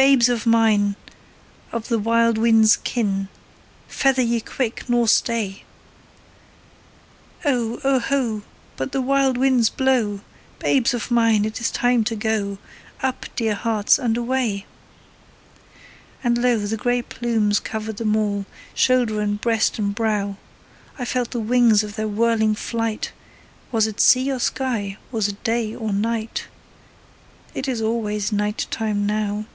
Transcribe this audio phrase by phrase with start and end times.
[0.00, 0.94] 'Babes of mine,
[1.72, 3.26] of the wild wind's kin,
[3.88, 5.64] Feather ye quick, nor stay.
[7.44, 8.42] Oh, oho!
[8.76, 10.20] but the wild winds blow!
[10.60, 12.58] Babes of mine, it is time to go:
[13.02, 14.66] Up, dear hearts, and away!'
[16.22, 16.58] And lo!
[16.60, 20.36] the grey plumes covered them all, Shoulder and breast and brow.
[20.96, 23.10] I felt the wind of their whirling flight:
[23.72, 24.96] Was it sea or sky?
[25.10, 26.44] was it day or night?
[27.52, 29.46] It is always night time now.